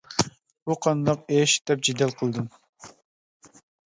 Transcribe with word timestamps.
بۇ 0.69 0.77
قانداق 0.85 1.19
ئىش 1.35 1.53
دەپ 1.71 1.83
جېدەل 1.89 2.13
قىلدىم. 2.21 2.47